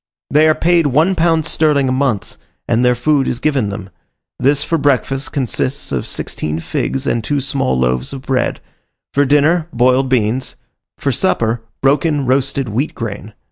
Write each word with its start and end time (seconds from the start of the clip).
They 0.31 0.47
are 0.47 0.55
paid 0.55 0.87
one 0.87 1.13
pound 1.13 1.45
sterling 1.45 1.87
a 1.87 1.91
month, 1.91 2.39
and 2.67 2.83
their 2.83 2.95
food 2.95 3.27
is 3.27 3.37
given 3.39 3.69
them: 3.69 3.91
this 4.39 4.63
for 4.63 4.79
breakfast 4.79 5.31
consists 5.31 5.91
of 5.91 6.07
sixteen 6.07 6.59
figs 6.59 7.05
and 7.05 7.23
two 7.23 7.39
small 7.39 7.77
loaves 7.77 8.11
of 8.11 8.23
bread; 8.23 8.61
for 9.13 9.25
dinner, 9.25 9.67
boiled 9.71 10.09
beans; 10.09 10.55
for 10.97 11.11
supper, 11.11 11.61
broken 11.83 12.25
roasted 12.25 12.67
wheat 12.67 12.95
grain. 12.95 13.33